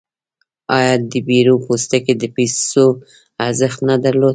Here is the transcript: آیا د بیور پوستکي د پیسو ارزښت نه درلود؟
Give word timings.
آیا 0.77 0.93
د 1.11 1.13
بیور 1.27 1.47
پوستکي 1.65 2.13
د 2.17 2.23
پیسو 2.35 2.85
ارزښت 3.45 3.79
نه 3.89 3.95
درلود؟ 4.03 4.29